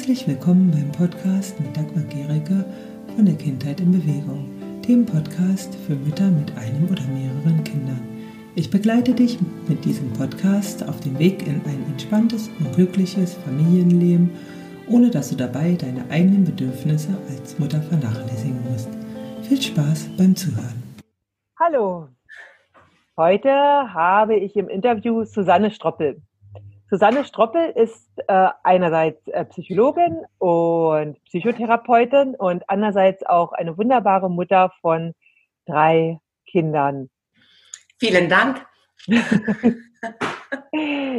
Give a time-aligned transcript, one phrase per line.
[0.00, 2.64] Herzlich willkommen beim Podcast mit Dagmar Gericke
[3.14, 4.48] von der Kindheit in Bewegung,
[4.88, 8.00] dem Podcast für Mütter mit einem oder mehreren Kindern.
[8.54, 14.30] Ich begleite dich mit diesem Podcast auf dem Weg in ein entspanntes und glückliches Familienleben,
[14.88, 18.88] ohne dass du dabei deine eigenen Bedürfnisse als Mutter vernachlässigen musst.
[19.42, 20.82] Viel Spaß beim Zuhören.
[21.58, 22.08] Hallo,
[23.18, 26.22] heute habe ich im Interview Susanne Stroppel.
[26.90, 34.72] Susanne Stroppel ist äh, einerseits äh, Psychologin und Psychotherapeutin und andererseits auch eine wunderbare Mutter
[34.80, 35.14] von
[35.66, 37.08] drei Kindern.
[38.00, 38.66] Vielen Dank.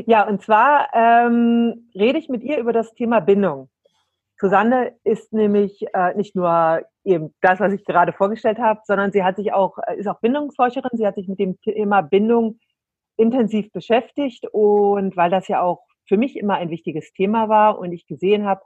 [0.05, 3.69] ja, und zwar ähm, rede ich mit ihr über das Thema Bindung.
[4.37, 9.23] Susanne ist nämlich äh, nicht nur eben das, was ich gerade vorgestellt habe, sondern sie
[9.23, 10.97] hat sich auch, äh, ist auch Bindungsforscherin.
[10.97, 12.59] Sie hat sich mit dem Thema Bindung
[13.17, 17.91] intensiv beschäftigt und weil das ja auch für mich immer ein wichtiges Thema war und
[17.91, 18.61] ich gesehen habe,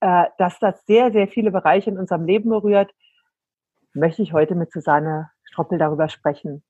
[0.00, 2.92] äh, dass das sehr, sehr viele Bereiche in unserem Leben berührt,
[3.94, 6.62] möchte ich heute mit Susanne Stroppel darüber sprechen.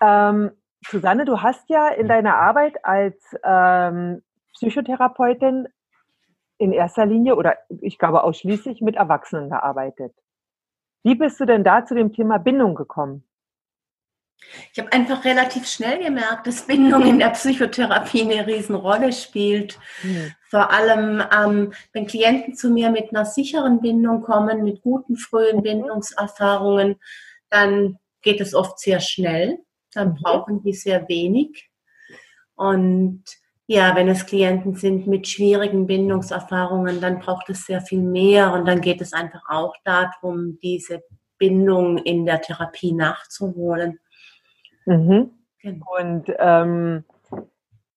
[0.00, 0.52] Ähm,
[0.86, 4.22] Susanne, du hast ja in deiner Arbeit als ähm,
[4.54, 5.68] Psychotherapeutin
[6.58, 10.14] in erster Linie oder ich glaube ausschließlich mit Erwachsenen gearbeitet.
[11.02, 13.27] Wie bist du denn da zu dem Thema Bindung gekommen?
[14.72, 19.78] Ich habe einfach relativ schnell gemerkt, dass Bindung in der Psychotherapie eine Riesenrolle spielt.
[20.02, 20.32] Mhm.
[20.48, 25.62] Vor allem, ähm, wenn Klienten zu mir mit einer sicheren Bindung kommen, mit guten frühen.
[25.62, 26.96] Bindungserfahrungen,
[27.50, 29.58] dann geht es oft sehr schnell.
[29.92, 30.14] Dann mhm.
[30.14, 31.70] brauchen die sehr wenig.
[32.54, 33.24] Und
[33.66, 38.52] ja, wenn es Klienten sind mit schwierigen Bindungserfahrungen, dann braucht es sehr viel mehr.
[38.54, 41.02] Und dann geht es einfach auch darum, diese
[41.36, 44.00] Bindung in der Therapie nachzuholen.
[44.88, 45.30] Mhm.
[45.60, 45.86] Genau.
[45.98, 47.04] Und ähm,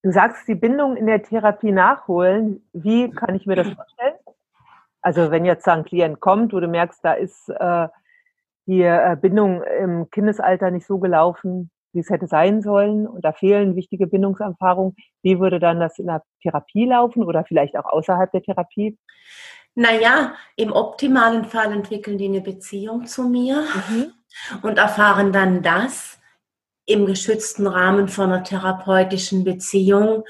[0.03, 2.67] du sagst, die Bindung in der Therapie nachholen.
[2.73, 4.16] Wie kann ich mir das vorstellen?
[5.02, 7.88] Also wenn jetzt ein Klient kommt, wo du merkst, da ist äh,
[8.67, 13.32] die äh, Bindung im Kindesalter nicht so gelaufen, wie es hätte sein sollen und da
[13.32, 18.32] fehlen wichtige Bindungserfahrungen, wie würde dann das in der Therapie laufen oder vielleicht auch außerhalb
[18.32, 18.98] der Therapie?
[19.73, 24.11] Naja, im optimalen Fall entwickeln die eine Beziehung zu mir mhm.
[24.61, 26.20] und erfahren dann das,
[26.86, 30.23] im geschützten Rahmen von einer therapeutischen Beziehung,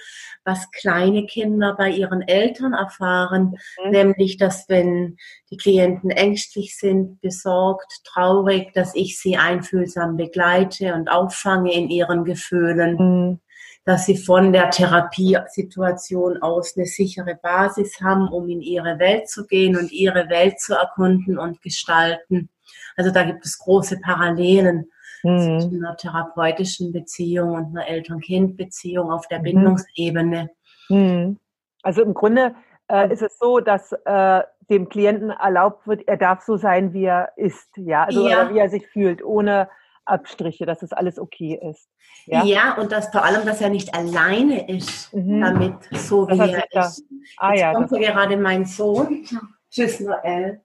[0.44, 3.92] was kleine Kinder bei ihren Eltern erfahren, mhm.
[3.92, 5.18] nämlich dass wenn
[5.50, 12.26] die Klienten ängstlich sind, besorgt, traurig, dass ich sie einfühlsam begleite und auffange in ihren
[12.26, 13.40] Gefühlen, mhm.
[13.86, 19.46] dass sie von der Therapiesituation aus eine sichere Basis haben, um in ihre Welt zu
[19.46, 22.50] gehen und ihre Welt zu erkunden und gestalten.
[22.98, 24.92] Also da gibt es große Parallelen
[25.24, 25.60] mhm.
[25.60, 29.44] zwischen einer therapeutischen Beziehung und einer Eltern-Kind-Beziehung auf der mhm.
[29.44, 30.50] Bindungsebene.
[30.90, 31.40] Mhm.
[31.84, 32.56] Also im Grunde
[32.88, 37.06] äh, ist es so, dass äh, dem Klienten erlaubt wird, er darf so sein, wie
[37.06, 38.54] er ist, ja, also ja.
[38.54, 39.70] wie er sich fühlt, ohne
[40.06, 41.90] Abstriche, dass es alles okay ist.
[42.26, 45.42] Ja, ja und dass vor allem, dass er nicht alleine ist mhm.
[45.42, 47.04] damit, so wie er ist.
[47.38, 49.26] Ah, Jetzt ja, kommt gerade mein Sohn.
[49.70, 50.62] Tschüss, Noel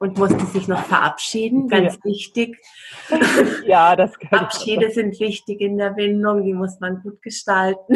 [0.00, 2.04] und musste sich noch verabschieden, ganz ja.
[2.04, 2.58] wichtig.
[3.66, 7.94] Ja, das kann Abschiede ich sind wichtig in der Bindung, die muss man gut gestalten.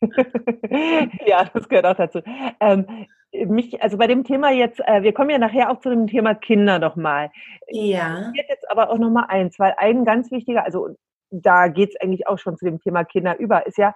[1.26, 2.22] ja, das gehört auch dazu.
[2.60, 2.86] Ähm,
[3.32, 6.34] mich, also bei dem Thema jetzt, äh, wir kommen ja nachher auch zu dem Thema
[6.34, 7.30] Kinder nochmal.
[7.68, 8.32] Ja.
[8.34, 10.96] Jetzt aber auch nochmal eins, weil ein ganz wichtiger, also
[11.30, 13.94] da geht es eigentlich auch schon zu dem Thema Kinder über, ist ja,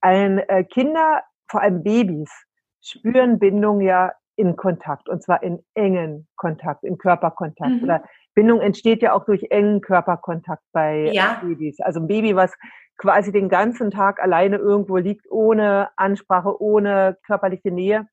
[0.00, 2.30] ein äh, Kinder, vor allem Babys,
[2.82, 7.70] spüren Bindung ja in Kontakt und zwar in engen Kontakt, in Körperkontakt.
[7.70, 7.84] Mhm.
[7.84, 11.40] Oder Bindung entsteht ja auch durch engen Körperkontakt bei ja.
[11.42, 11.80] Babys.
[11.80, 12.52] Also ein Baby, was
[12.96, 18.06] quasi den ganzen Tag alleine irgendwo liegt, ohne Ansprache, ohne körperliche Nähe,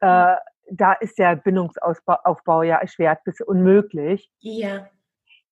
[0.00, 0.36] äh,
[0.70, 4.30] da ist der Bindungsaufbau ja erschwert bis unmöglich.
[4.40, 4.88] Ja.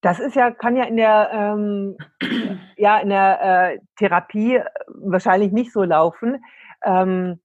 [0.03, 1.97] Das ist ja, kann ja in der, ähm,
[2.77, 3.41] ja, in der
[3.73, 6.45] äh, Therapie wahrscheinlich nicht so laufen.
[6.85, 7.41] Ähm,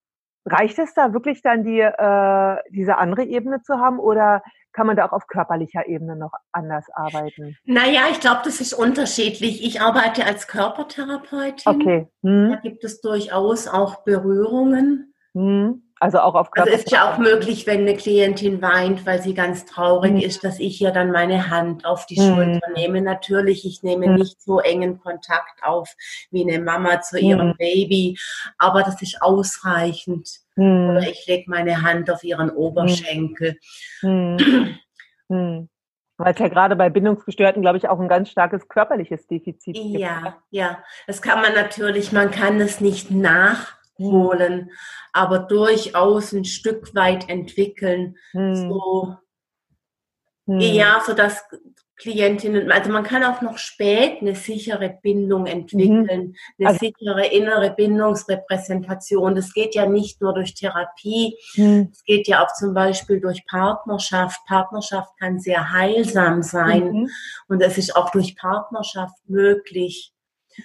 [0.45, 4.41] Reicht es da wirklich dann, die, äh, diese andere Ebene zu haben oder
[4.73, 7.57] kann man da auch auf körperlicher Ebene noch anders arbeiten?
[7.65, 9.65] Naja, ich glaube, das ist unterschiedlich.
[9.65, 11.81] Ich arbeite als Körpertherapeutin.
[11.81, 12.07] Okay.
[12.23, 12.51] Hm.
[12.51, 15.13] Da gibt es durchaus auch Berührungen.
[15.33, 15.83] Hm.
[16.01, 16.71] Also auch auf Körper.
[16.71, 20.21] Also ist ja auch möglich, wenn eine Klientin weint, weil sie ganz traurig mhm.
[20.21, 22.33] ist, dass ich ihr dann meine Hand auf die mhm.
[22.33, 23.01] Schulter nehme.
[23.01, 24.15] Natürlich, ich nehme mhm.
[24.15, 25.93] nicht so engen Kontakt auf
[26.31, 27.57] wie eine Mama zu ihrem mhm.
[27.57, 28.17] Baby,
[28.57, 30.27] aber das ist ausreichend.
[30.55, 30.89] Mhm.
[30.89, 33.59] Oder ich lege meine Hand auf ihren Oberschenkel.
[34.01, 34.79] Mhm.
[36.17, 39.99] Weil es ja gerade bei Bindungsgestörten, glaube ich, auch ein ganz starkes körperliches Defizit gibt.
[39.99, 40.83] Ja, ja.
[41.05, 44.71] Das kann man natürlich, man kann es nicht nach holen,
[45.13, 48.17] aber durchaus ein Stück weit entwickeln.
[48.31, 48.55] Hm.
[48.55, 49.15] So,
[50.47, 50.59] hm.
[50.59, 51.43] ja, so dass
[52.01, 56.35] Klientinnen, also man kann auch noch spät eine sichere Bindung entwickeln, mhm.
[56.57, 59.35] eine also, sichere innere Bindungsrepräsentation.
[59.35, 61.89] Das geht ja nicht nur durch Therapie, mhm.
[61.91, 64.39] es geht ja auch zum Beispiel durch Partnerschaft.
[64.47, 67.09] Partnerschaft kann sehr heilsam sein mhm.
[67.47, 70.11] und es ist auch durch Partnerschaft möglich.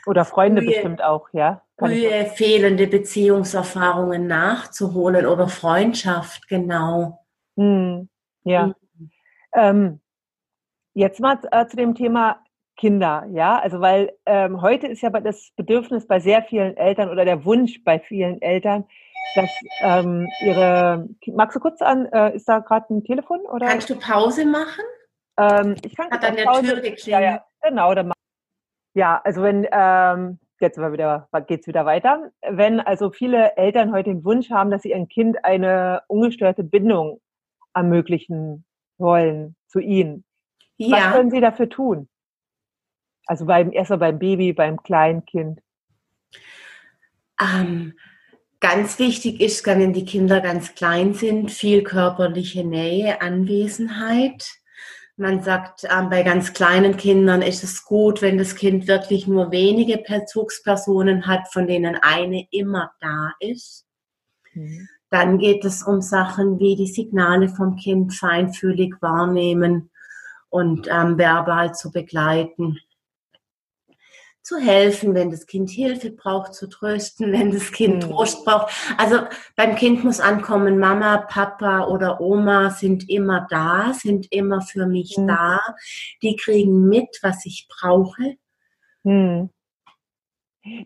[0.06, 1.62] Oder Freunde frühe, bestimmt auch, ja.
[1.78, 7.24] Frühe fehlende Beziehungserfahrungen nachzuholen oder Freundschaft, genau.
[7.56, 8.08] Mhm.
[8.44, 8.68] Ja.
[8.68, 9.10] Mhm.
[9.54, 10.00] Ähm,
[10.96, 12.42] Jetzt mal äh, zu dem Thema
[12.78, 17.26] Kinder, ja, also weil ähm, heute ist ja das Bedürfnis bei sehr vielen Eltern oder
[17.26, 18.86] der Wunsch bei vielen Eltern,
[19.34, 19.50] dass
[19.80, 23.66] ähm, ihre, magst du kurz an, äh, ist da gerade ein Telefon oder?
[23.66, 24.84] Kannst du Pause machen?
[25.36, 27.06] Ähm, ich kann Hat an der Pause, Tür geklingelt.
[27.06, 28.12] Ja, ja, genau, dann
[28.94, 29.66] ja, also wenn
[30.60, 32.30] jetzt wieder, geht's wieder weiter.
[32.48, 37.20] Wenn also viele Eltern heute den Wunsch haben, dass sie ihrem Kind eine ungestörte Bindung
[37.74, 38.64] ermöglichen
[38.98, 40.24] wollen zu ihnen,
[40.78, 40.96] ja.
[40.96, 42.08] Was können Sie dafür tun?
[43.26, 45.60] Also beim erstmal beim Baby, beim Kleinkind.
[47.40, 47.94] Ähm,
[48.60, 54.48] ganz wichtig ist, wenn die Kinder ganz klein sind, viel körperliche Nähe, Anwesenheit.
[55.18, 59.50] Man sagt, ähm, bei ganz kleinen Kindern ist es gut, wenn das Kind wirklich nur
[59.50, 63.86] wenige Bezugspersonen hat, von denen eine immer da ist.
[64.52, 64.88] Mhm.
[65.08, 69.90] Dann geht es um Sachen wie die Signale vom Kind feinfühlig wahrnehmen
[70.50, 72.78] und ähm, verbal zu begleiten.
[74.46, 78.00] Zu helfen, wenn das Kind Hilfe braucht, zu trösten, wenn das Kind mhm.
[78.00, 78.72] Trost braucht.
[78.96, 79.18] Also
[79.56, 85.16] beim Kind muss ankommen, Mama, Papa oder Oma sind immer da, sind immer für mich
[85.18, 85.26] mhm.
[85.26, 85.60] da.
[86.22, 88.36] Die kriegen mit, was ich brauche.
[89.02, 89.50] Mhm.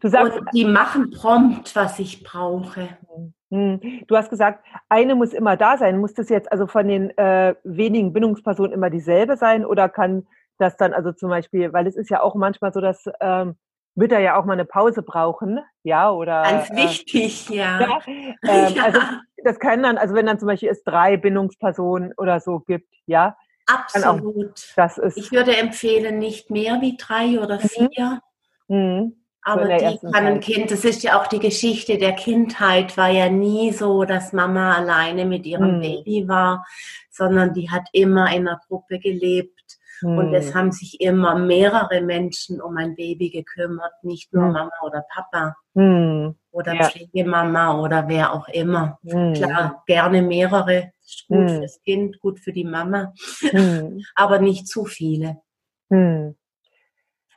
[0.00, 2.88] Du sagst, und die machen prompt, was ich brauche.
[3.14, 3.34] Mhm.
[3.52, 3.80] Hm.
[4.06, 5.98] Du hast gesagt, eine muss immer da sein.
[5.98, 10.26] Muss das jetzt also von den äh, wenigen Bindungspersonen immer dieselbe sein oder kann
[10.60, 13.56] das dann also zum Beispiel, weil es ist ja auch manchmal so, dass ähm,
[13.94, 16.42] Mütter ja auch mal eine Pause brauchen, ja, oder.
[16.42, 17.80] Ganz äh, wichtig, äh, ja.
[18.06, 18.84] ja, ähm, ja.
[18.84, 19.00] Also
[19.44, 23.36] das kann dann, also wenn dann zum Beispiel es drei Bindungspersonen oder so gibt, ja.
[23.66, 24.50] Absolut.
[24.50, 27.68] Auch, das ist, ich würde empfehlen, nicht mehr wie drei oder mhm.
[27.68, 28.20] vier.
[28.68, 29.16] Mhm.
[29.42, 33.30] Aber die kann ein Kind, das ist ja auch die Geschichte der Kindheit, war ja
[33.30, 35.80] nie so, dass Mama alleine mit ihrem hm.
[35.80, 36.66] Baby war,
[37.10, 39.59] sondern die hat immer in einer Gruppe gelebt.
[40.00, 40.18] Hm.
[40.18, 44.52] Und es haben sich immer mehrere Menschen um ein Baby gekümmert, nicht nur hm.
[44.52, 46.34] Mama oder Papa hm.
[46.50, 46.84] oder ja.
[46.84, 48.98] Pflegemama oder wer auch immer.
[49.04, 49.34] Hm.
[49.34, 51.58] Klar, gerne mehrere, ist gut hm.
[51.58, 53.12] fürs Kind, gut für die Mama,
[54.14, 55.40] aber nicht zu viele.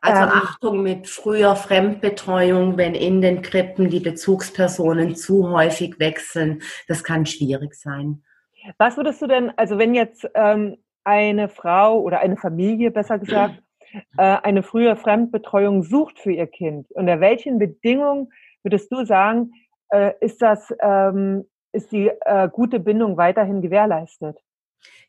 [0.04, 6.62] Also ähm, Achtung mit früher Fremdbetreuung, wenn in den Krippen die Bezugspersonen zu häufig wechseln,
[6.88, 8.22] das kann schwierig sein.
[8.78, 13.62] Was würdest du denn, also wenn jetzt ähm, eine Frau oder eine Familie, besser gesagt,
[14.18, 18.32] äh, eine frühe Fremdbetreuung sucht für ihr Kind, unter welchen Bedingungen
[18.64, 19.52] würdest du sagen,
[19.90, 24.40] äh, ist das, ähm, ist die äh, gute Bindung weiterhin gewährleistet?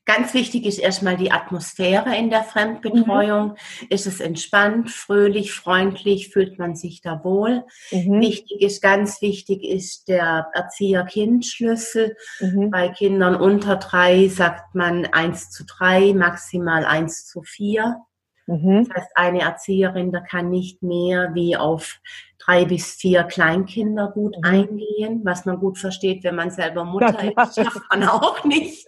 [0.07, 3.49] Ganz wichtig ist erstmal die Atmosphäre in der Fremdbetreuung.
[3.49, 3.87] Mhm.
[3.89, 7.65] Ist es entspannt, fröhlich, freundlich, fühlt man sich da wohl?
[7.91, 8.21] Mhm.
[8.21, 12.17] Wichtig ist, ganz wichtig ist der Erzieher-Kind-Schlüssel.
[12.41, 12.71] Mhm.
[12.71, 18.05] Bei Kindern unter drei sagt man eins zu drei, maximal eins zu vier.
[18.47, 18.87] Mhm.
[18.87, 22.01] Das heißt, eine Erzieherin, da kann nicht mehr wie auf
[22.39, 24.45] drei bis vier Kleinkinder gut mhm.
[24.45, 28.87] eingehen, was man gut versteht, wenn man selber Mutter ist, schafft man auch nicht.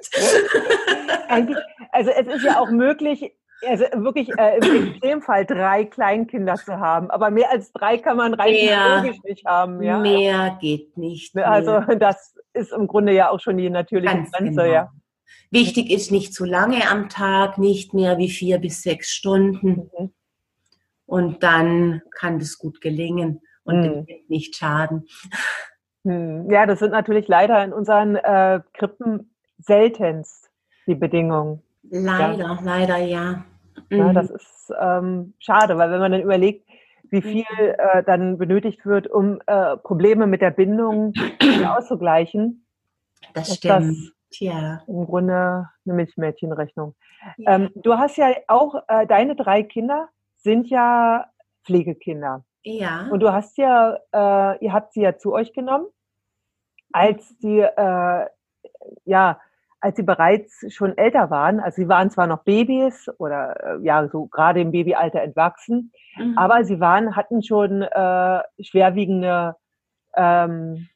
[1.93, 3.33] also es ist ja auch möglich,
[3.67, 8.35] also wirklich äh, im Extremfall drei Kleinkinder zu haben, aber mehr als drei kann man
[8.35, 8.55] rein
[9.03, 9.83] logisch nicht haben.
[9.83, 9.99] Ja?
[9.99, 11.35] Mehr geht nicht.
[11.35, 11.51] Mehr.
[11.51, 14.73] Also das ist im Grunde ja auch schon die natürliche Ganz Grenze, genau.
[14.73, 14.93] ja.
[15.51, 19.91] Wichtig ist nicht zu lange am Tag, nicht mehr wie vier bis sechs Stunden.
[19.99, 20.11] Mhm.
[21.07, 24.07] Und dann kann das gut gelingen und mhm.
[24.29, 25.07] nicht schaden.
[26.03, 26.51] Mhm.
[26.51, 30.51] Ja, das sind natürlich leider in unseren äh, Krippen seltenst
[30.87, 31.63] die Bedingungen.
[31.91, 32.59] Leider, ja.
[32.63, 33.45] leider ja.
[33.91, 33.99] Mhm.
[33.99, 36.69] ja das ist ähm, schade, weil wenn man dann überlegt,
[37.11, 37.75] wie viel mhm.
[37.79, 41.13] äh, dann benötigt wird, um äh, Probleme mit der Bindung
[41.67, 42.67] auszugleichen.
[43.35, 44.13] Das stimmt.
[44.41, 44.83] Ja.
[44.87, 46.95] Im Grunde eine Milchmädchenrechnung.
[47.37, 47.55] Ja.
[47.55, 51.27] Ähm, du hast ja auch, äh, deine drei Kinder sind ja
[51.65, 52.45] Pflegekinder.
[52.63, 53.09] Ja.
[53.11, 55.87] Und du hast ja, äh, ihr habt sie ja zu euch genommen,
[56.93, 58.27] als sie, äh,
[59.05, 59.41] ja,
[59.81, 61.61] als sie bereits schon älter waren.
[61.61, 66.37] Also sie waren zwar noch Babys oder äh, ja, so gerade im Babyalter entwachsen, mhm.
[66.37, 69.55] aber sie waren, hatten schon äh, schwerwiegende
[70.17, 70.89] ähm,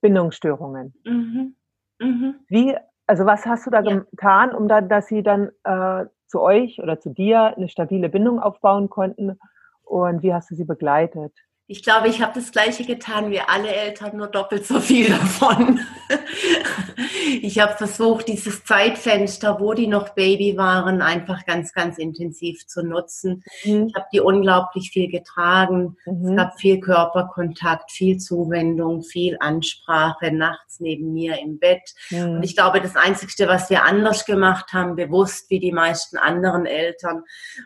[0.00, 0.94] Bindungsstörungen.
[1.04, 1.54] Mhm.
[2.00, 2.34] Mhm.
[2.48, 2.76] Wie,
[3.06, 3.98] also was hast du da ja.
[3.98, 8.40] getan, um dann, dass sie dann äh, zu euch oder zu dir eine stabile Bindung
[8.40, 9.38] aufbauen konnten?
[9.84, 11.32] Und wie hast du sie begleitet?
[11.70, 15.78] Ich glaube, ich habe das Gleiche getan wie alle Eltern, nur doppelt so viel davon.
[17.42, 22.82] ich habe versucht, dieses Zeitfenster, wo die noch Baby waren, einfach ganz, ganz intensiv zu
[22.82, 23.44] nutzen.
[23.62, 23.86] Mhm.
[23.86, 25.96] Ich habe die unglaublich viel getragen.
[26.06, 26.30] Mhm.
[26.30, 31.94] Es gab viel Körperkontakt, viel Zuwendung, viel Ansprache, nachts neben mir im Bett.
[32.10, 32.38] Mhm.
[32.38, 36.66] Und ich glaube, das Einzige, was wir anders gemacht haben, bewusst wie die meisten anderen
[36.66, 37.22] Eltern,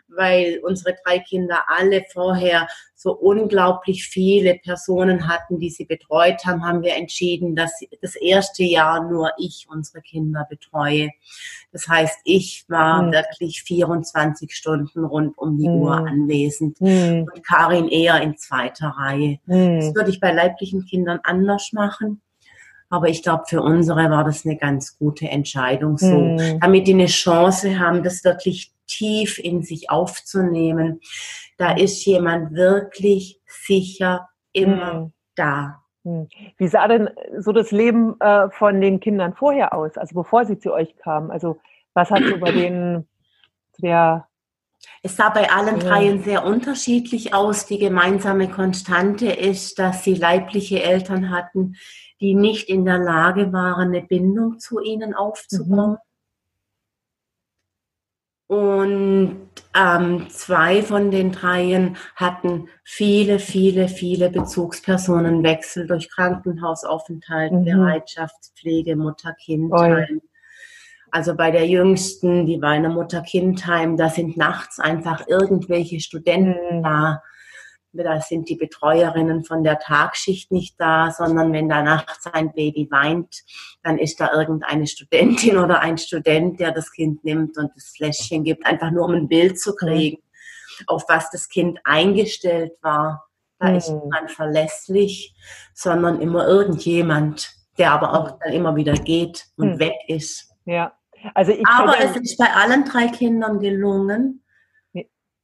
[0.07, 2.67] weil unsere drei Kinder alle vorher
[3.05, 7.71] so unglaublich viele Personen hatten, die sie betreut haben, haben wir entschieden, dass
[8.01, 11.11] das erste Jahr nur ich unsere Kinder betreue.
[11.71, 13.11] Das heißt, ich war mhm.
[13.11, 15.75] wirklich 24 Stunden rund um die mhm.
[15.75, 17.29] Uhr anwesend mhm.
[17.31, 19.37] und Karin eher in zweiter Reihe.
[19.45, 19.81] Mhm.
[19.81, 22.21] Das würde ich bei leiblichen Kindern anders machen.
[22.95, 26.59] Aber ich glaube, für unsere war das eine ganz gute Entscheidung so, mhm.
[26.61, 31.01] damit die eine Chance haben, das wirklich tief in sich aufzunehmen.
[31.57, 35.13] Da ist jemand wirklich sicher immer mhm.
[35.35, 35.81] da.
[36.05, 36.29] Hm.
[36.57, 37.09] Wie sah denn
[37.39, 41.31] so das Leben äh, von den Kindern vorher aus, also bevor sie zu euch kamen?
[41.31, 41.57] Also
[41.93, 43.09] was hat so bei denen
[43.79, 44.25] der
[45.03, 47.65] es sah bei allen dreien sehr unterschiedlich aus.
[47.65, 51.75] Die gemeinsame Konstante ist, dass sie leibliche Eltern hatten,
[52.19, 55.91] die nicht in der Lage waren, eine Bindung zu ihnen aufzubauen.
[55.91, 55.97] Mhm.
[58.47, 67.65] Und ähm, zwei von den dreien hatten viele, viele, viele Bezugspersonenwechsel durch Krankenhausaufenthalt, mhm.
[67.65, 70.21] Bereitschaftspflege, Mutter-Kind-Heim.
[71.11, 76.79] Also bei der Jüngsten, die war in der Mutter-Kind-Heim, da sind nachts einfach irgendwelche Studenten
[76.79, 76.83] mhm.
[76.83, 77.21] da
[78.03, 82.87] da sind die Betreuerinnen von der Tagschicht nicht da, sondern wenn da nachts ein Baby
[82.91, 83.43] weint,
[83.83, 88.43] dann ist da irgendeine Studentin oder ein Student, der das Kind nimmt und das Fläschchen
[88.43, 90.21] gibt, einfach nur um ein Bild zu kriegen,
[90.87, 93.25] auf was das Kind eingestellt war.
[93.59, 93.75] Da mhm.
[93.75, 95.33] ist niemand verlässlich,
[95.73, 99.79] sondern immer irgendjemand, der aber auch dann immer wieder geht und mhm.
[99.79, 100.51] weg ist.
[100.65, 100.93] Ja.
[101.33, 104.45] Also ich aber es ist bei allen drei Kindern gelungen,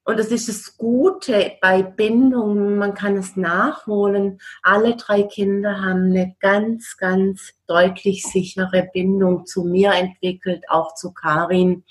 [0.03, 4.39] und das ist das Gute bei Bindungen, man kann es nachholen.
[4.63, 11.13] Alle drei Kinder haben eine ganz, ganz deutlich sichere Bindung zu mir entwickelt, auch zu
[11.13, 11.83] Karin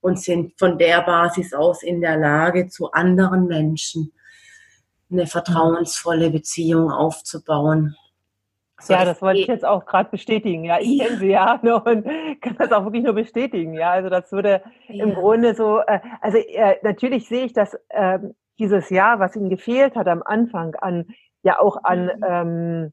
[0.00, 4.12] und sind von der Basis aus in der Lage, zu anderen Menschen
[5.10, 7.96] eine vertrauensvolle Beziehung aufzubauen.
[8.80, 10.64] So, ja, das wollte ich jetzt auch gerade bestätigen.
[10.64, 12.04] Ja, ich kenne sie ja und
[12.40, 13.74] kann das auch wirklich nur bestätigen.
[13.74, 15.04] Ja, also das würde ja.
[15.04, 18.18] im Grunde so, äh, also äh, natürlich sehe ich, dass äh,
[18.58, 21.06] dieses Jahr, was ihnen gefehlt hat am Anfang an,
[21.42, 22.24] ja auch an mhm.
[22.26, 22.92] ähm,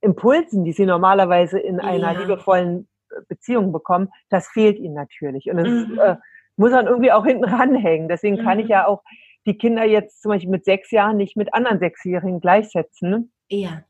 [0.00, 2.20] Impulsen, die sie normalerweise in einer ja.
[2.20, 2.88] liebevollen
[3.28, 5.50] Beziehung bekommen, das fehlt ihnen natürlich.
[5.50, 5.98] Und das mhm.
[5.98, 6.16] äh,
[6.56, 8.08] muss man irgendwie auch hinten ranhängen.
[8.08, 8.44] Deswegen mhm.
[8.44, 9.02] kann ich ja auch
[9.46, 13.32] die Kinder jetzt zum Beispiel mit sechs Jahren nicht mit anderen Sechsjährigen gleichsetzen.
[13.48, 13.82] Ja.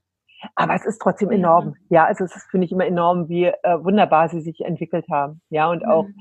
[0.55, 1.75] Aber es ist trotzdem enorm.
[1.89, 5.41] Ja, also es ist, finde ich, immer enorm, wie äh, wunderbar sie sich entwickelt haben.
[5.51, 6.15] Ja, und auch mhm.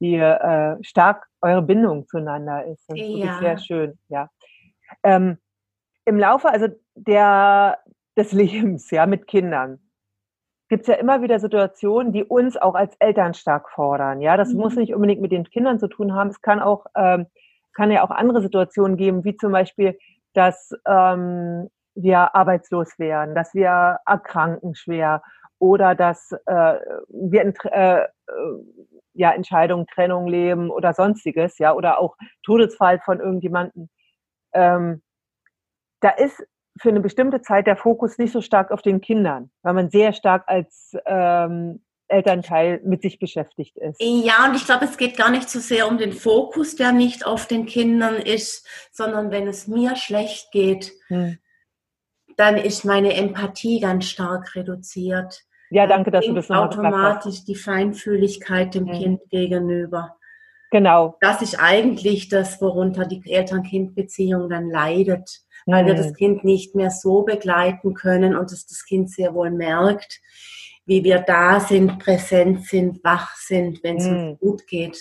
[0.00, 2.84] wie äh, stark eure Bindung zueinander ist.
[2.88, 3.16] Das ist ja.
[3.16, 4.28] wirklich sehr schön, ja.
[5.02, 5.38] Ähm,
[6.04, 7.78] Im Laufe also der,
[8.16, 9.80] des Lebens, ja, mit Kindern,
[10.68, 14.20] gibt es ja immer wieder Situationen, die uns auch als Eltern stark fordern.
[14.20, 14.60] Ja, das mhm.
[14.60, 16.30] muss nicht unbedingt mit den Kindern zu tun haben.
[16.30, 17.26] Es kann auch, ähm,
[17.74, 19.98] kann ja auch andere Situationen geben, wie zum Beispiel,
[20.32, 25.22] dass ähm, wir arbeitslos werden, dass wir erkranken schwer
[25.58, 26.74] oder dass äh,
[27.08, 28.06] wir in, äh, äh,
[29.14, 33.88] ja, Entscheidungen, Trennung leben oder sonstiges, ja, oder auch Todesfall von irgendjemandem.
[34.52, 35.02] Ähm,
[36.00, 36.44] da ist
[36.80, 40.12] für eine bestimmte Zeit der Fokus nicht so stark auf den Kindern, weil man sehr
[40.12, 44.02] stark als ähm, Elternteil mit sich beschäftigt ist.
[44.02, 47.24] Ja, und ich glaube, es geht gar nicht so sehr um den Fokus, der nicht
[47.24, 51.38] auf den Kindern ist, sondern wenn es mir schlecht geht, hm
[52.36, 55.42] dann ist meine Empathie ganz stark reduziert.
[55.70, 58.92] Ja, danke, dass du das nochmal automatisch die Feinfühligkeit dem mhm.
[58.92, 60.16] Kind gegenüber.
[60.70, 61.16] Genau.
[61.20, 65.86] Das ist eigentlich das, worunter die Eltern-Kind-Beziehung dann leidet, weil mhm.
[65.88, 70.20] wir das Kind nicht mehr so begleiten können und es das Kind sehr wohl merkt,
[70.86, 74.16] wie wir da sind, präsent sind, wach sind, wenn es mhm.
[74.30, 74.98] uns gut geht.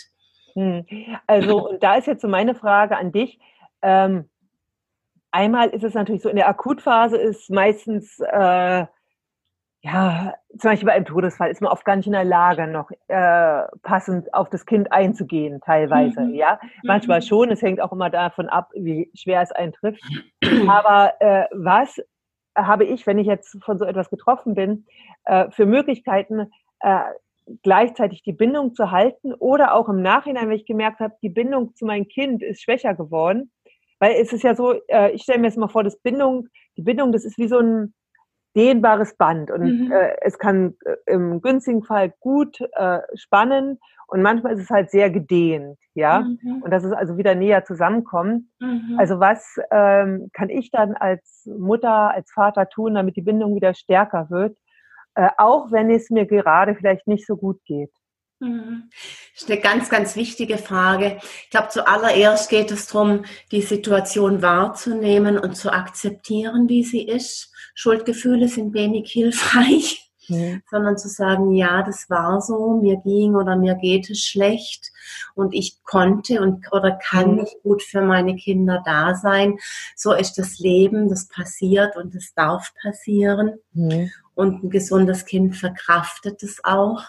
[0.56, 0.86] Mhm.
[1.28, 3.40] Also, und da ist jetzt so meine Frage an dich.
[3.82, 4.30] Ähm,
[5.34, 8.86] Einmal ist es natürlich so, in der Akutphase ist meistens, äh,
[9.82, 12.92] ja, zum Beispiel bei einem Todesfall ist man oft gar nicht in der Lage, noch
[13.08, 16.22] äh, passend auf das Kind einzugehen, teilweise.
[16.22, 16.36] Mhm.
[16.36, 17.24] Ja, manchmal mhm.
[17.24, 17.50] schon.
[17.50, 20.04] Es hängt auch immer davon ab, wie schwer es einen trifft.
[20.68, 22.00] Aber äh, was
[22.56, 24.86] habe ich, wenn ich jetzt von so etwas getroffen bin,
[25.26, 27.00] äh, für Möglichkeiten, äh,
[27.64, 31.74] gleichzeitig die Bindung zu halten oder auch im Nachhinein, wenn ich gemerkt habe, die Bindung
[31.74, 33.52] zu meinem Kind ist schwächer geworden.
[34.04, 36.82] Weil es ist ja so, äh, ich stelle mir jetzt mal vor, das Bindung, die
[36.82, 37.94] Bindung, das ist wie so ein
[38.54, 39.92] dehnbares Band und mhm.
[39.94, 44.92] äh, es kann äh, im günstigen Fall gut äh, spannen und manchmal ist es halt
[44.92, 46.20] sehr gedehnt, ja.
[46.20, 46.64] Mhm.
[46.64, 48.44] Und dass es also wieder näher zusammenkommt.
[48.60, 48.98] Mhm.
[48.98, 53.74] Also was ähm, kann ich dann als Mutter, als Vater tun, damit die Bindung wieder
[53.74, 54.58] stärker wird,
[55.16, 57.94] äh, auch wenn es mir gerade vielleicht nicht so gut geht?
[58.44, 58.90] Mhm.
[59.34, 61.18] Das ist eine ganz, ganz wichtige Frage.
[61.44, 67.52] Ich glaube, zuallererst geht es darum, die Situation wahrzunehmen und zu akzeptieren, wie sie ist.
[67.74, 70.62] Schuldgefühle sind wenig hilfreich, mhm.
[70.70, 74.92] sondern zu sagen, ja, das war so, mir ging oder mir geht es schlecht
[75.36, 77.36] und ich konnte und oder kann mhm.
[77.38, 79.58] nicht gut für meine Kinder da sein.
[79.96, 83.54] So ist das Leben, das passiert und das darf passieren.
[83.72, 84.12] Mhm.
[84.36, 87.04] Und ein gesundes Kind verkraftet es auch.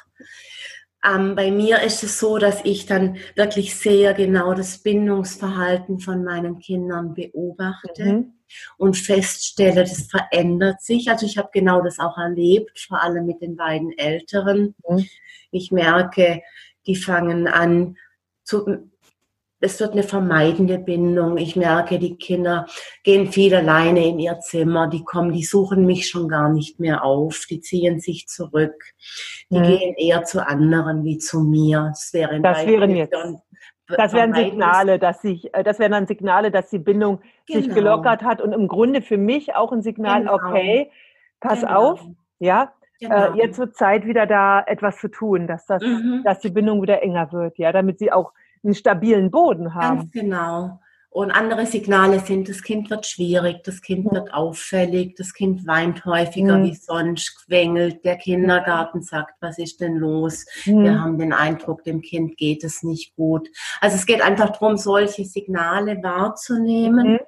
[1.04, 6.24] Ähm, bei mir ist es so, dass ich dann wirklich sehr genau das Bindungsverhalten von
[6.24, 8.32] meinen Kindern beobachte mhm.
[8.78, 11.10] und feststelle, das verändert sich.
[11.10, 14.74] Also ich habe genau das auch erlebt, vor allem mit den beiden Älteren.
[14.88, 15.06] Mhm.
[15.50, 16.42] Ich merke,
[16.86, 17.96] die fangen an
[18.42, 18.90] zu,
[19.60, 21.38] es wird eine vermeidende Bindung.
[21.38, 22.66] Ich merke, die Kinder
[23.02, 27.04] gehen viel alleine in ihr Zimmer, die kommen, die suchen mich schon gar nicht mehr
[27.04, 28.74] auf, die ziehen sich zurück,
[29.50, 29.62] die mhm.
[29.62, 31.92] gehen eher zu anderen wie zu mir.
[31.92, 33.16] Das, wäre das wären jetzt.
[33.86, 37.60] Das wären Signale, dass sich, äh, das wären dann Signale, dass die Bindung genau.
[37.60, 40.34] sich gelockert hat und im Grunde für mich auch ein Signal, genau.
[40.34, 40.90] okay,
[41.40, 41.92] pass genau.
[41.92, 42.00] auf,
[42.38, 43.34] ja, äh, genau.
[43.34, 46.22] äh, jetzt wird Zeit wieder da etwas zu tun, dass das, mhm.
[46.24, 48.32] dass die Bindung wieder enger wird, ja, damit sie auch
[48.64, 49.98] einen stabilen Boden haben.
[49.98, 50.80] Ganz genau.
[51.14, 56.04] Und andere Signale sind, das Kind wird schwierig, das Kind wird auffällig, das Kind weint
[56.04, 56.64] häufiger mhm.
[56.64, 60.44] wie sonst, quengelt, der Kindergarten sagt, was ist denn los?
[60.64, 60.82] Mhm.
[60.82, 63.48] Wir haben den Eindruck, dem Kind geht es nicht gut.
[63.80, 67.12] Also es geht einfach darum, solche Signale wahrzunehmen.
[67.12, 67.18] Mhm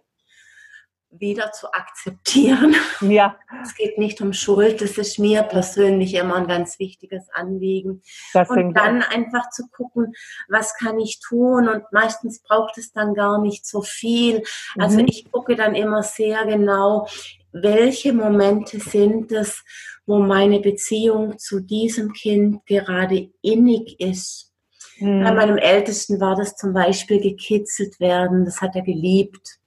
[1.20, 2.74] wieder zu akzeptieren.
[3.00, 3.36] Ja.
[3.62, 8.02] Es geht nicht um Schuld, das ist mir persönlich immer ein ganz wichtiges Anliegen.
[8.32, 9.08] Das und dann ich.
[9.08, 10.14] einfach zu gucken,
[10.48, 14.42] was kann ich tun und meistens braucht es dann gar nicht so viel.
[14.78, 15.06] Also mhm.
[15.08, 17.06] ich gucke dann immer sehr genau,
[17.52, 19.64] welche Momente sind es,
[20.06, 24.52] wo meine Beziehung zu diesem Kind gerade innig ist.
[24.98, 25.24] Mhm.
[25.24, 29.58] Bei meinem Ältesten war das zum Beispiel gekitzelt werden, das hat er geliebt.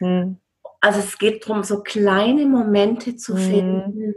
[0.00, 0.38] Mhm.
[0.80, 3.38] Also es geht darum, so kleine Momente zu mhm.
[3.38, 4.14] finden,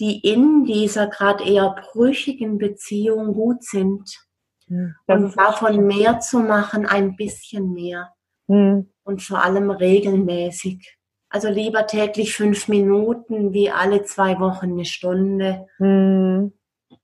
[0.00, 4.18] die in dieser gerade eher brüchigen Beziehung gut sind.
[4.66, 4.94] Mhm.
[5.06, 8.12] Und davon mehr zu machen, ein bisschen mehr.
[8.48, 8.90] Mhm.
[9.04, 10.96] Und vor allem regelmäßig.
[11.28, 15.66] Also lieber täglich fünf Minuten wie alle zwei Wochen eine Stunde.
[15.78, 16.52] Mhm.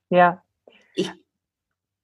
[0.09, 0.43] Ja.
[0.95, 1.11] Ich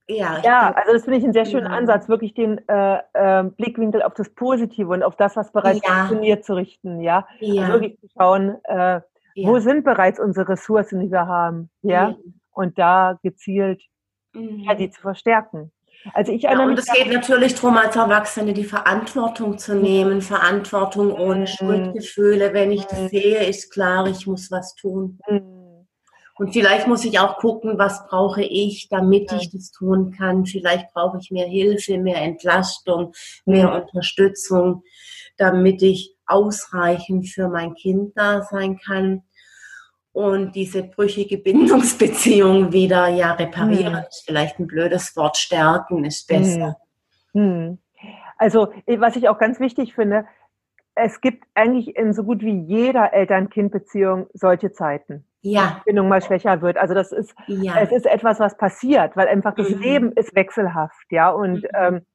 [0.08, 1.78] ja, ja also das finde ich einen sehr schönen ja.
[1.78, 5.94] Ansatz, wirklich den äh, äh, Blickwinkel auf das Positive und auf das, was bereits ja.
[5.94, 7.02] funktioniert, zu richten.
[7.02, 7.64] Ja, ja.
[7.64, 9.02] Also wirklich zu schauen, äh,
[9.36, 11.70] wo sind bereits unsere Ressourcen, die wir haben.
[11.82, 12.16] Ja,
[12.52, 13.82] und da gezielt
[14.34, 14.68] mhm.
[14.78, 15.72] die zu verstärken.
[16.14, 21.14] Also ich ja, und es geht natürlich darum, als Erwachsene die Verantwortung zu nehmen, Verantwortung
[21.14, 21.48] ohne mhm.
[21.48, 22.54] Schuldgefühle.
[22.54, 23.08] Wenn ich das mhm.
[23.08, 25.20] sehe, ist klar, ich muss was tun.
[25.30, 25.63] Mhm.
[26.44, 30.46] Und vielleicht muss ich auch gucken, was brauche ich, damit ich das tun kann.
[30.46, 33.14] Vielleicht brauche ich mehr Hilfe, mehr Entlastung,
[33.46, 33.84] mehr mhm.
[33.84, 34.84] Unterstützung,
[35.38, 39.24] damit ich ausreichend für mein Kind da sein kann
[40.12, 43.94] und diese brüchige Bindungsbeziehung wieder ja reparieren.
[43.94, 44.06] Mhm.
[44.10, 46.76] Ist vielleicht ein blödes Wort, stärken ist besser.
[47.32, 47.78] Mhm.
[48.38, 50.26] Also was ich auch ganz wichtig finde,
[50.96, 55.82] es gibt eigentlich in so gut wie jeder Eltern-Kind-Beziehung solche Zeiten ja.
[55.86, 56.78] Bindung mal schwächer wird.
[56.78, 57.80] Also das ist, ja.
[57.80, 59.82] es ist etwas, was passiert, weil einfach das mhm.
[59.82, 61.30] Leben ist wechselhaft, ja.
[61.30, 61.70] Und mhm.
[61.76, 62.06] ähm,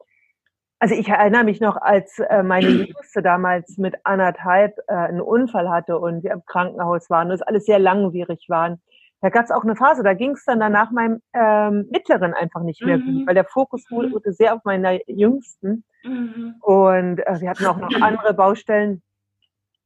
[0.81, 5.69] also ich erinnere mich noch, als äh, meine Jüngste damals mit anderthalb äh, einen Unfall
[5.69, 8.81] hatte und wir im Krankenhaus waren und es alles sehr langwierig waren.
[9.21, 12.63] Da gab es auch eine Phase, da ging es dann danach meinem ähm, Mittleren einfach
[12.63, 13.05] nicht mehr mhm.
[13.05, 14.13] gut, weil der Fokus mhm.
[14.13, 15.85] wurde sehr auf meiner Jüngsten.
[16.05, 16.55] Mhm.
[16.61, 19.03] Und äh, wir hatten auch noch andere Baustellen.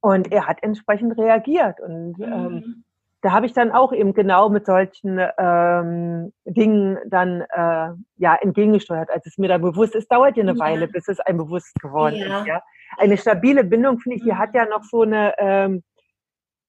[0.01, 1.81] Und er hat entsprechend reagiert.
[1.81, 2.85] Und ähm, mhm
[3.23, 9.11] da habe ich dann auch eben genau mit solchen ähm, Dingen dann äh, ja entgegengesteuert,
[9.11, 10.11] als es mir da bewusst ist.
[10.11, 10.59] Dauert ja eine ja.
[10.59, 12.41] Weile, bis es einem bewusst geworden ja.
[12.41, 12.47] ist.
[12.47, 12.63] Ja,
[12.99, 15.85] eine stabile Bindung finde ich, die hat ja noch so eine, ähm,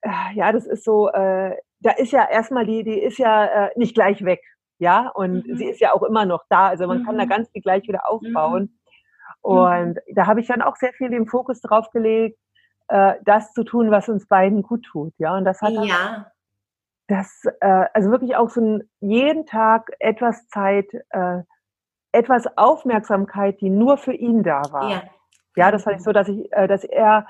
[0.01, 3.69] äh, ja, das ist so, äh, da ist ja erstmal die, die ist ja äh,
[3.75, 4.41] nicht gleich weg,
[4.79, 5.55] ja, und mhm.
[5.55, 6.67] sie ist ja auch immer noch da.
[6.67, 7.05] Also man mhm.
[7.05, 7.29] kann da mhm.
[7.29, 8.63] ganz viel gleich wieder aufbauen.
[8.63, 8.69] Mhm.
[9.41, 12.39] Und da habe ich dann auch sehr viel den Fokus drauf gelegt,
[12.87, 15.13] äh, das zu tun, was uns beiden gut tut.
[15.17, 16.27] Ja, und das hat ja.
[17.07, 21.41] das, äh, also wirklich auch so ein, jeden Tag etwas Zeit, äh,
[22.11, 24.89] etwas Aufmerksamkeit, die nur für ihn da war.
[24.89, 25.03] Ja,
[25.55, 27.27] ja das fand ich so, dass ich, äh, dass er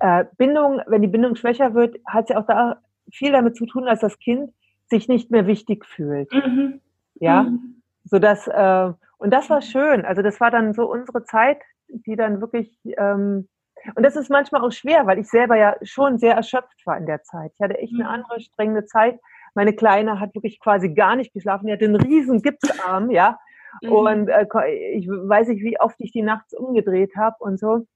[0.00, 2.80] äh, Bindung, wenn die Bindung schwächer wird, hat sie auch da
[3.12, 4.52] viel damit zu tun, dass das Kind
[4.90, 6.32] sich nicht mehr wichtig fühlt.
[6.32, 6.80] Mhm.
[7.14, 7.82] Ja, mhm.
[8.04, 10.04] so dass äh, und das war schön.
[10.04, 13.48] Also das war dann so unsere Zeit, die dann wirklich ähm,
[13.94, 17.06] und das ist manchmal auch schwer, weil ich selber ja schon sehr erschöpft war in
[17.06, 17.52] der Zeit.
[17.54, 18.10] Ich hatte echt eine mhm.
[18.10, 19.18] andere strengende Zeit.
[19.54, 21.66] Meine Kleine hat wirklich quasi gar nicht geschlafen.
[21.66, 23.38] Die hatte einen riesen Gipsarm, ja.
[23.82, 23.92] Mhm.
[23.92, 24.46] Und äh,
[24.94, 27.86] ich weiß nicht, wie oft ich die nachts umgedreht habe und so.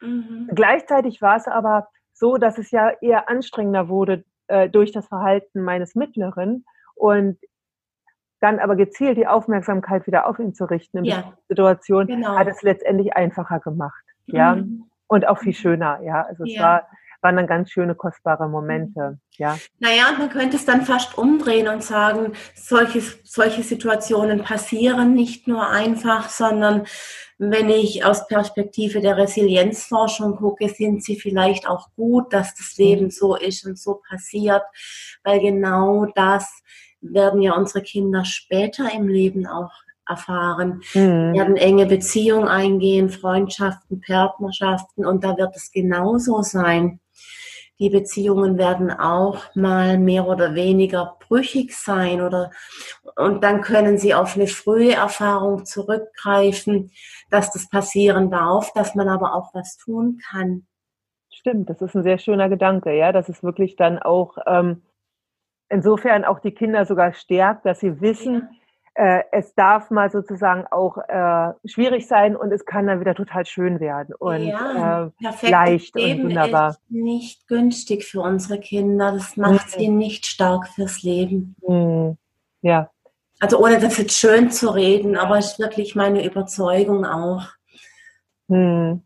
[0.00, 0.50] Mhm.
[0.54, 5.62] Gleichzeitig war es aber so, dass es ja eher anstrengender wurde äh, durch das Verhalten
[5.62, 7.38] meines Mittleren und
[8.40, 11.32] dann aber gezielt die Aufmerksamkeit wieder auf ihn zu richten in ja.
[11.48, 12.36] Situation genau.
[12.36, 14.04] hat es letztendlich einfacher gemacht.
[14.26, 14.56] Ja.
[14.56, 14.90] Mhm.
[15.08, 16.22] Und auch viel schöner, ja.
[16.22, 16.62] Also es ja.
[16.62, 16.88] war
[17.22, 19.18] waren dann ganz schöne, kostbare Momente.
[19.38, 19.58] Ja.
[19.78, 25.68] Naja, man könnte es dann fast umdrehen und sagen, solche, solche Situationen passieren nicht nur
[25.68, 26.86] einfach, sondern
[27.38, 33.10] wenn ich aus Perspektive der Resilienzforschung gucke, sind sie vielleicht auch gut, dass das Leben
[33.10, 34.62] so ist und so passiert,
[35.22, 36.62] weil genau das
[37.00, 39.72] werden ja unsere Kinder später im Leben auch
[40.08, 41.34] erfahren, mhm.
[41.34, 47.00] werden enge Beziehungen eingehen, Freundschaften, Partnerschaften und da wird es genauso sein.
[47.78, 52.50] Die Beziehungen werden auch mal mehr oder weniger brüchig sein oder
[53.16, 56.90] und dann können sie auf eine frühe Erfahrung zurückgreifen,
[57.30, 60.66] dass das passieren darf, dass man aber auch was tun kann.
[61.30, 64.82] Stimmt, das ist ein sehr schöner Gedanke, ja, dass es wirklich dann auch ähm,
[65.68, 68.65] insofern auch die Kinder sogar stärkt, dass sie wissen, ja
[68.96, 73.44] äh, es darf mal sozusagen auch äh, schwierig sein und es kann dann wieder total
[73.44, 76.70] schön werden und ja, äh, leicht Leben und wunderbar.
[76.70, 79.12] Ist nicht günstig für unsere Kinder.
[79.12, 79.78] Das macht mhm.
[79.78, 81.56] sie nicht stark fürs Leben.
[81.68, 82.16] Mhm.
[82.62, 82.90] Ja.
[83.38, 87.48] Also ohne das jetzt schön zu reden, aber es ist wirklich meine Überzeugung auch.
[88.48, 89.02] Mhm.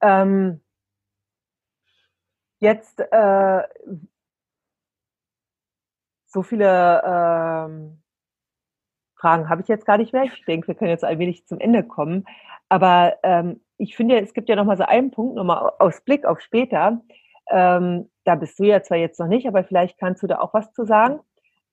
[0.00, 0.62] Ähm,
[2.58, 3.62] jetzt äh,
[6.26, 8.00] so viele ähm,
[9.20, 10.24] Fragen habe ich jetzt gar nicht mehr.
[10.24, 12.24] Ich denke, wir können jetzt ein wenig zum Ende kommen.
[12.68, 16.24] Aber ähm, ich finde, es gibt ja noch mal so einen Punkt, nochmal aus Blick
[16.24, 17.00] auf später.
[17.50, 20.52] Ähm, da bist du ja zwar jetzt noch nicht, aber vielleicht kannst du da auch
[20.52, 21.20] was zu sagen.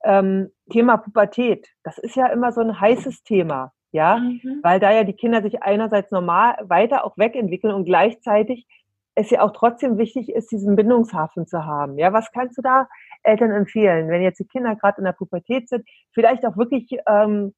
[0.04, 4.60] Ähm, Thema Pubertät, das ist ja immer so ein heißes Thema, ja, mhm.
[4.62, 8.68] weil da ja die Kinder sich einerseits normal weiter auch wegentwickeln und gleichzeitig
[9.16, 11.98] es ja auch trotzdem wichtig ist, diesen Bindungshafen zu haben.
[11.98, 12.88] Ja, was kannst du da
[13.26, 17.54] Eltern empfehlen, wenn jetzt die Kinder gerade in der Pubertät sind, vielleicht auch wirklich ähm,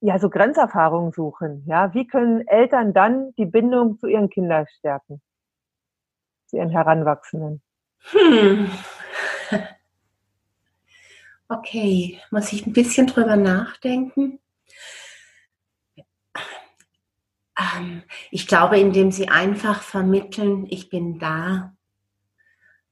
[0.00, 1.64] ja so Grenzerfahrungen suchen.
[1.66, 5.20] Ja, wie können Eltern dann die Bindung zu ihren Kindern stärken,
[6.46, 7.62] zu ihren Heranwachsenden?
[8.10, 8.70] Hm.
[11.48, 14.40] Okay, muss ich ein bisschen drüber nachdenken.
[17.58, 21.76] Ähm, ich glaube, indem sie einfach vermitteln, ich bin da,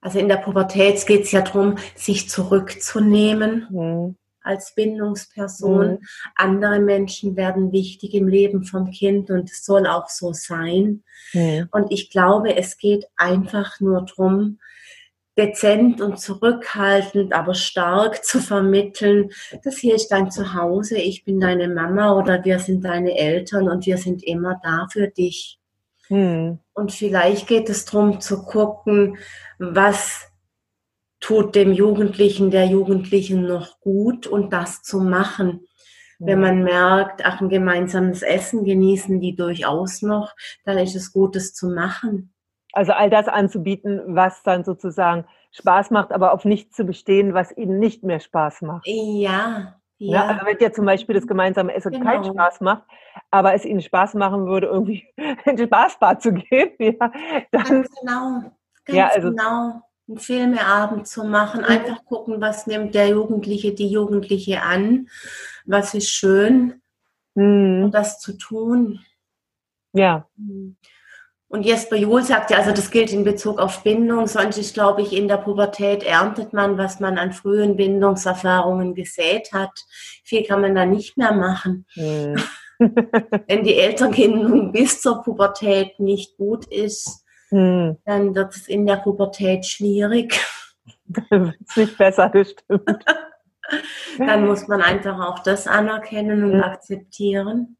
[0.03, 4.17] also in der Pubertät geht es ja darum, sich zurückzunehmen mhm.
[4.43, 5.93] als Bindungsperson.
[5.93, 5.99] Mhm.
[6.35, 11.05] Andere Menschen werden wichtig im Leben vom Kind und es soll auch so sein.
[11.33, 11.69] Mhm.
[11.71, 14.59] Und ich glaube, es geht einfach nur darum,
[15.39, 19.31] dezent und zurückhaltend, aber stark zu vermitteln,
[19.63, 23.87] das hier ist dein Zuhause, ich bin deine Mama oder wir sind deine Eltern und
[23.87, 25.59] wir sind immer da für dich.
[26.13, 26.59] Hm.
[26.75, 29.17] Und vielleicht geht es darum zu gucken,
[29.59, 30.31] was
[31.21, 35.67] tut dem Jugendlichen, der Jugendlichen noch gut und das zu machen.
[36.19, 41.35] Wenn man merkt, ach, ein gemeinsames Essen genießen die durchaus noch, dann ist es gut,
[41.35, 42.33] es zu machen.
[42.75, 47.57] Also all das anzubieten, was dann sozusagen Spaß macht, aber auf nichts zu bestehen, was
[47.57, 48.87] ihnen nicht mehr Spaß macht.
[48.87, 50.13] Ja, ja.
[50.13, 50.27] ja.
[50.27, 52.05] also wenn dir zum Beispiel das gemeinsame Essen genau.
[52.05, 52.85] keinen Spaß macht,
[53.31, 55.07] aber es ihnen Spaß machen würde, irgendwie
[55.45, 57.13] in die Spaßbar zu gehen, ja,
[57.51, 57.65] dann.
[57.65, 58.43] Ganz genau.
[58.85, 59.83] Ganz ja, also, genau.
[60.09, 61.67] Einen Filmeabend zu machen, mhm.
[61.67, 65.09] einfach gucken, was nimmt der Jugendliche, die Jugendliche an,
[65.65, 66.83] was ist schön,
[67.35, 67.91] mhm.
[67.93, 68.99] das zu tun.
[69.93, 70.27] Ja.
[71.53, 75.03] Und Jesper Juhl sagt ja, also das gilt in Bezug auf Bindung, sonst ist, glaube
[75.03, 79.85] ich, in der Pubertät erntet man, was man an frühen Bindungserfahrungen gesät hat.
[80.25, 81.85] Viel kann man da nicht mehr machen.
[81.95, 82.43] Mhm.
[82.79, 87.99] Wenn die Elternbindung bis zur Pubertät nicht gut ist, mhm.
[88.07, 90.41] dann wird es in der Pubertät schwierig.
[91.05, 93.05] Dann wird es nicht besser, das stimmt.
[94.19, 96.63] dann muss man einfach auch das anerkennen und mhm.
[96.63, 97.77] akzeptieren.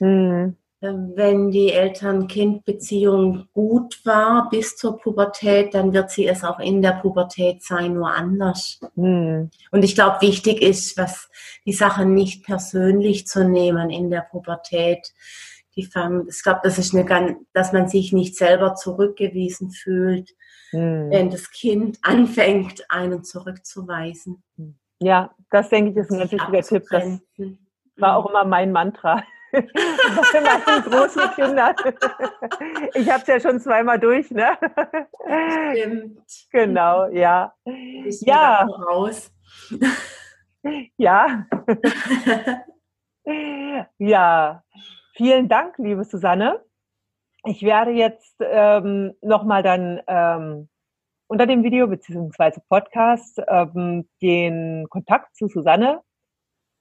[0.00, 0.56] Mhm.
[0.84, 6.92] Wenn die Eltern-Kind-Beziehung gut war bis zur Pubertät, dann wird sie es auch in der
[6.92, 8.80] Pubertät sein, nur anders.
[8.94, 9.50] Hm.
[9.70, 11.30] Und ich glaube, wichtig ist, was
[11.64, 15.12] die Sache nicht persönlich zu nehmen in der Pubertät.
[15.76, 20.30] Die Fam ich glaube, das ist eine ganz, dass man sich nicht selber zurückgewiesen fühlt,
[20.70, 21.10] hm.
[21.10, 24.42] wenn das Kind anfängt, einen zurückzuweisen.
[25.00, 26.84] Ja, das denke ich ist ein ganz wichtiger Tipp.
[26.90, 27.20] Das
[27.96, 29.22] war auch immer mein Mantra
[29.54, 31.74] bei meinen großen Kindern.
[32.94, 34.56] Ich habe es ja schon zweimal durch, ne?
[35.72, 36.20] Stimmt.
[36.50, 37.54] Genau, ja.
[37.64, 38.62] Ich ja.
[38.64, 39.32] Raus.
[40.96, 41.46] Ja.
[43.98, 44.62] ja.
[45.16, 46.60] Vielen Dank, liebe Susanne.
[47.46, 50.68] Ich werde jetzt ähm, nochmal dann ähm,
[51.26, 56.02] unter dem Video beziehungsweise Podcast ähm, den Kontakt zu Susanne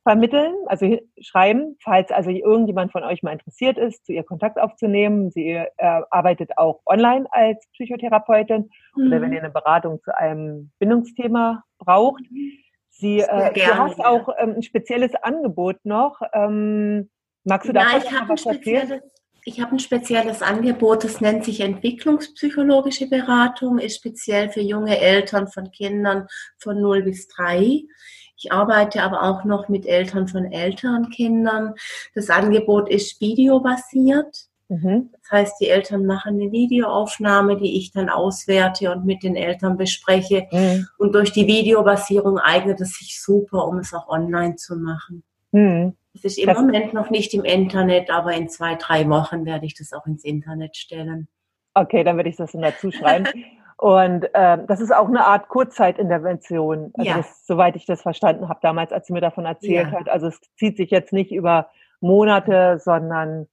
[0.03, 5.31] vermitteln, also schreiben, falls also irgendjemand von euch mal interessiert ist, zu ihr Kontakt aufzunehmen.
[5.31, 9.07] Sie äh, arbeitet auch online als Psychotherapeutin mhm.
[9.07, 9.35] oder wenn mhm.
[9.35, 12.23] ihr eine Beratung zu einem Bindungsthema braucht.
[12.89, 16.21] Sie, äh, du hast auch ähm, ein spezielles Angebot noch.
[16.33, 17.09] Ähm,
[17.43, 19.01] magst du da ja, ich habe ein spezielles,
[19.45, 25.47] ich habe ein spezielles Angebot, das nennt sich Entwicklungspsychologische Beratung, ist speziell für junge Eltern
[25.47, 26.27] von Kindern
[26.59, 27.83] von 0 bis 3.
[28.43, 31.75] Ich arbeite aber auch noch mit Eltern von älteren Kindern.
[32.13, 34.47] Das Angebot ist videobasiert.
[34.67, 35.11] Mhm.
[35.13, 39.77] Das heißt, die Eltern machen eine Videoaufnahme, die ich dann auswerte und mit den Eltern
[39.77, 40.47] bespreche.
[40.51, 40.87] Mhm.
[40.97, 45.23] Und durch die Videobasierung eignet es sich super, um es auch online zu machen.
[45.51, 45.95] Mhm.
[46.13, 49.65] Es ist im das Moment noch nicht im Internet, aber in zwei, drei Wochen werde
[49.65, 51.29] ich das auch ins Internet stellen.
[51.75, 53.25] Okay, dann werde ich das dann dazu schreiben.
[53.83, 57.17] Und äh, das ist auch eine Art Kurzzeitintervention, also ja.
[57.17, 59.99] das, soweit ich das verstanden habe damals, als sie mir davon erzählt ja.
[59.99, 60.07] hat.
[60.07, 61.69] Also es zieht sich jetzt nicht über
[61.99, 63.49] Monate, sondern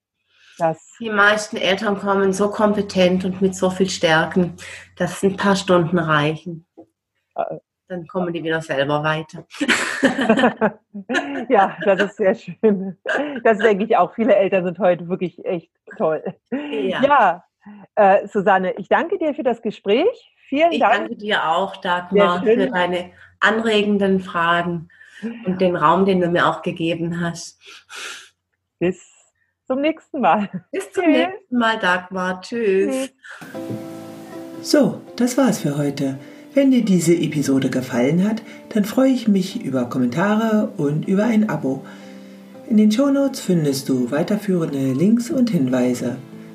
[0.57, 0.95] das.
[1.01, 4.55] Die meisten Eltern kommen so kompetent und mit so viel Stärken,
[4.97, 6.64] dass ein paar Stunden reichen.
[7.35, 7.57] Äh,
[7.88, 9.45] Dann kommen die wieder selber weiter.
[11.49, 12.97] ja, das ist sehr schön.
[13.43, 14.14] Das denke ich auch.
[14.14, 16.23] Viele Eltern sind heute wirklich echt toll.
[16.53, 17.03] Ja.
[17.03, 17.45] ja.
[17.94, 20.35] Äh, Susanne, ich danke dir für das Gespräch.
[20.48, 20.92] Vielen ich Dank.
[20.94, 24.88] Ich danke dir auch, Dagmar, für deine anregenden Fragen
[25.46, 27.61] und den Raum, den du mir auch gegeben hast.
[28.79, 29.00] Bis
[29.66, 30.48] zum nächsten Mal.
[30.72, 31.16] Bis zum Tschüss.
[31.16, 32.40] nächsten Mal, Dagmar.
[32.40, 33.12] Tschüss.
[34.62, 36.18] So, das war's für heute.
[36.53, 41.48] Wenn dir diese Episode gefallen hat, dann freue ich mich über Kommentare und über ein
[41.48, 41.85] Abo.
[42.68, 46.16] In den Shownotes findest du weiterführende Links und Hinweise.